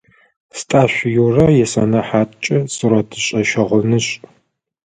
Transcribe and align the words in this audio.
Стӏашъу 0.57 1.11
Юрэ 1.25 1.47
исэнэхьаткӏэ 1.63 2.57
сурэтышӏэ-щыгъынышӏ. 2.75 4.09